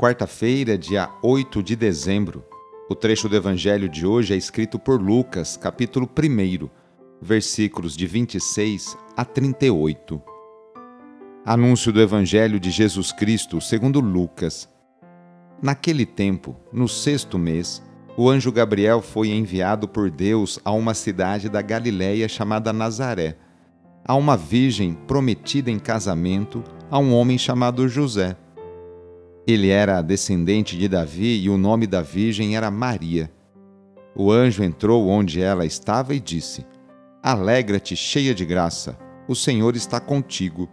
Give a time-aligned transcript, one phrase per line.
[0.00, 2.44] Quarta-feira, dia 8 de dezembro.
[2.88, 6.70] O trecho do evangelho de hoje é escrito por Lucas, capítulo 1,
[7.20, 10.22] versículos de 26 a 38.
[11.44, 14.68] Anúncio do evangelho de Jesus Cristo, segundo Lucas.
[15.60, 17.82] Naquele tempo, no sexto mês,
[18.16, 23.36] o anjo Gabriel foi enviado por Deus a uma cidade da Galiléia chamada Nazaré,
[24.04, 28.36] a uma virgem prometida em casamento a um homem chamado José.
[29.48, 33.32] Ele era descendente de Davi e o nome da virgem era Maria.
[34.14, 36.66] O anjo entrou onde ela estava e disse:
[37.22, 40.68] Alegra-te, cheia de graça, o Senhor está contigo.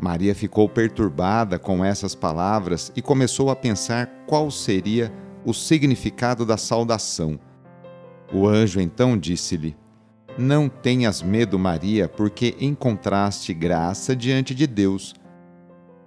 [0.00, 5.12] Maria ficou perturbada com essas palavras e começou a pensar qual seria
[5.44, 7.38] o significado da saudação.
[8.32, 9.76] O anjo então disse-lhe:
[10.38, 15.14] Não tenhas medo, Maria, porque encontraste graça diante de Deus.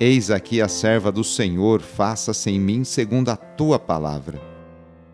[0.00, 4.40] Eis aqui a serva do Senhor, faça-se em mim segundo a tua palavra.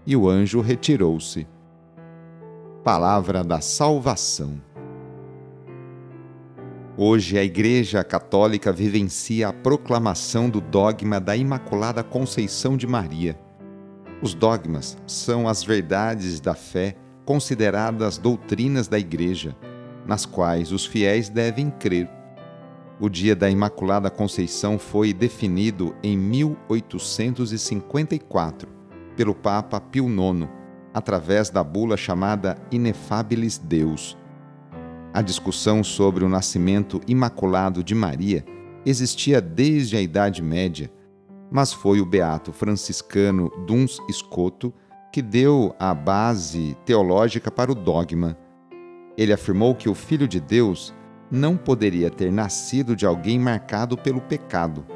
[0.07, 1.47] E o anjo retirou-se.
[2.83, 4.61] Palavra da Salvação.
[6.97, 13.39] Hoje a Igreja Católica vivencia a proclamação do dogma da Imaculada Conceição de Maria
[14.25, 16.97] os dogmas são as verdades da fé
[17.27, 19.55] consideradas doutrinas da Igreja,
[20.07, 22.09] nas quais os fiéis devem crer.
[23.05, 28.67] O dia da Imaculada Conceição foi definido em 1854
[29.15, 30.49] pelo Papa Pio IX,
[30.95, 34.17] através da bula chamada Inefabilis Deus.
[35.13, 38.43] A discussão sobre o nascimento imaculado de Maria
[38.87, 40.91] existia desde a Idade Média
[41.51, 44.73] mas foi o beato franciscano Duns Escoto
[45.13, 48.35] que deu a base teológica para o dogma.
[49.15, 50.95] Ele afirmou que o Filho de Deus
[51.31, 54.87] não poderia ter nascido de alguém marcado pelo pecado.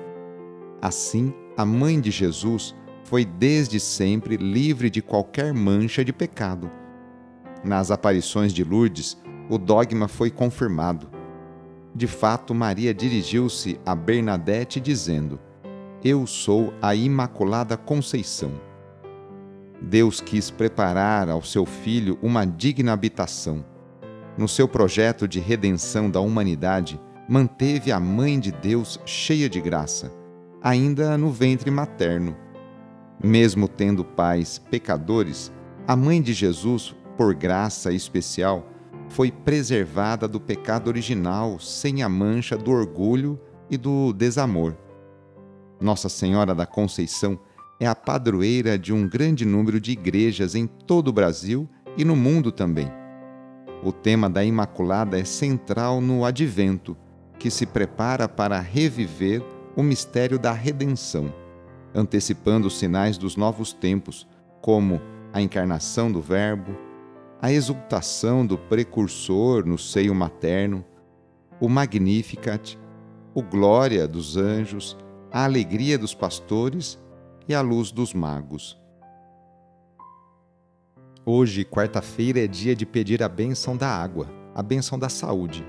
[0.80, 2.74] Assim, a mãe de Jesus
[3.04, 6.70] foi desde sempre livre de qualquer mancha de pecado.
[7.64, 9.16] Nas aparições de Lourdes,
[9.48, 11.08] o dogma foi confirmado.
[11.94, 15.40] De fato, Maria dirigiu-se a Bernadette dizendo:
[16.04, 18.52] eu sou a Imaculada Conceição.
[19.82, 23.64] Deus quis preparar ao seu filho uma digna habitação.
[24.38, 30.12] No seu projeto de redenção da humanidade, manteve a Mãe de Deus cheia de graça,
[30.62, 32.36] ainda no ventre materno.
[33.22, 35.50] Mesmo tendo pais pecadores,
[35.88, 38.64] a Mãe de Jesus, por graça especial,
[39.08, 44.76] foi preservada do pecado original sem a mancha do orgulho e do desamor.
[45.80, 47.40] Nossa Senhora da Conceição
[47.80, 52.14] é a padroeira de um grande número de igrejas em todo o Brasil e no
[52.14, 52.97] mundo também.
[53.82, 56.96] O tema da Imaculada é central no Advento,
[57.38, 59.42] que se prepara para reviver
[59.76, 61.32] o mistério da redenção,
[61.94, 64.26] antecipando os sinais dos novos tempos,
[64.60, 65.00] como
[65.32, 66.76] a encarnação do Verbo,
[67.40, 70.84] a exultação do precursor no seio materno,
[71.60, 72.76] o Magnificat,
[73.32, 74.96] o Glória dos anjos,
[75.30, 76.98] a alegria dos pastores
[77.46, 78.76] e a luz dos magos.
[81.30, 85.62] Hoje, quarta-feira, é dia de pedir a bênção da água, a bênção da saúde.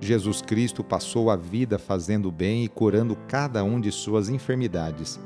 [0.00, 5.20] Jesus Cristo passou a vida fazendo bem e curando cada um de suas enfermidades,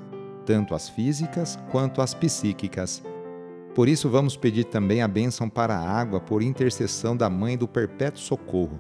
[0.45, 3.03] tanto as físicas quanto as psíquicas.
[3.75, 7.67] Por isso, vamos pedir também a bênção para a água por intercessão da Mãe do
[7.67, 8.79] Perpétuo Socorro.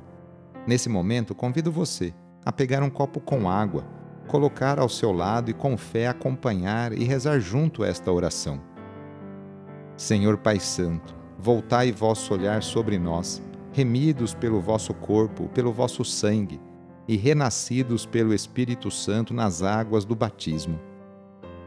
[0.67, 2.13] Nesse momento, convido você
[2.45, 3.87] a pegar um copo com água,
[4.29, 8.74] colocar ao seu lado e com fé acompanhar e rezar junto esta oração.
[9.97, 13.41] Senhor Pai Santo, voltai vosso olhar sobre nós,
[13.73, 16.61] remidos pelo vosso corpo, pelo vosso sangue,
[17.07, 20.81] e renascidos pelo Espírito Santo nas águas do batismo.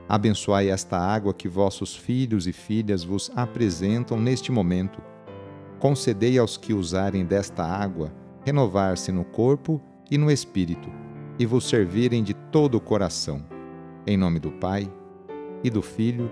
[0.09, 5.01] Abençoai esta água que vossos filhos e filhas vos apresentam neste momento.
[5.79, 8.11] Concedei aos que usarem desta água
[8.43, 10.89] renovar-se no corpo e no espírito,
[11.37, 13.43] e vos servirem de todo o coração.
[14.05, 14.91] Em nome do Pai,
[15.63, 16.31] e do Filho,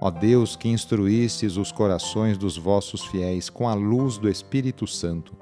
[0.00, 5.36] Ó Deus, que instruístes os corações dos vossos fiéis com a luz do Espírito Santo,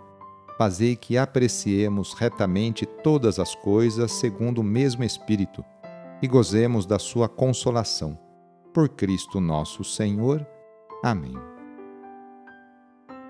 [0.57, 5.63] fazei que apreciemos retamente todas as coisas segundo o mesmo Espírito
[6.23, 8.19] e gozemos da sua consolação.
[8.73, 10.47] Por Cristo nosso Senhor.
[11.05, 11.35] Amém.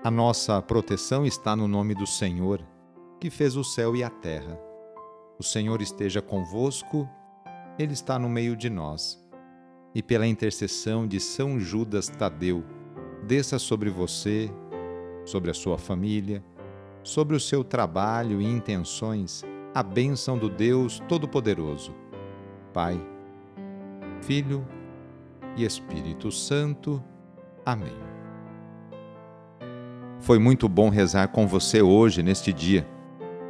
[0.03, 2.65] A nossa proteção está no nome do Senhor,
[3.19, 4.57] que fez o céu e a terra.
[5.37, 7.07] O Senhor esteja convosco,
[7.77, 9.26] Ele está no meio de nós
[9.97, 12.63] e pela intercessão de São Judas Tadeu,
[13.23, 14.47] desça sobre você,
[15.25, 16.43] sobre a sua família,
[17.01, 21.95] sobre o seu trabalho e intenções a bênção do Deus Todo-Poderoso,
[22.71, 23.03] Pai,
[24.21, 24.63] Filho
[25.55, 27.03] e Espírito Santo.
[27.65, 27.97] Amém.
[30.19, 32.87] Foi muito bom rezar com você hoje, neste dia.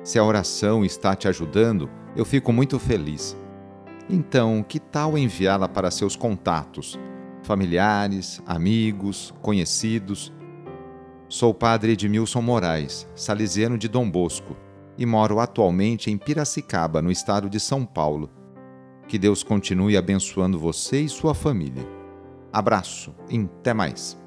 [0.01, 3.35] Se a oração está te ajudando, eu fico muito feliz.
[4.09, 6.97] Então, que tal enviá-la para seus contatos,
[7.43, 10.33] familiares, amigos, conhecidos?
[11.27, 14.55] Sou padre Edmilson Moraes, salesiano de Dom Bosco,
[14.97, 18.29] e moro atualmente em Piracicaba, no estado de São Paulo.
[19.09, 21.85] Que Deus continue abençoando você e sua família.
[22.51, 24.17] Abraço e até mais.